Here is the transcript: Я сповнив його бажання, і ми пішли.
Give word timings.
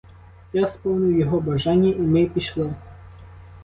Я 0.53 0.67
сповнив 0.67 1.19
його 1.19 1.39
бажання, 1.41 1.89
і 1.89 1.95
ми 2.01 2.25
пішли. 2.25 2.73